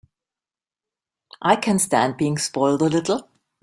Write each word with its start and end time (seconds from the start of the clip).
I 1.43 1.55
can 1.57 1.77
stand 1.77 2.17
being 2.17 2.39
spoiled 2.39 2.81
a 2.81 2.85
little. 2.89 3.29